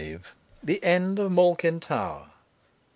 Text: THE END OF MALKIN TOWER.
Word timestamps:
THE 0.63 0.83
END 0.83 1.19
OF 1.19 1.31
MALKIN 1.31 1.79
TOWER. 1.79 2.31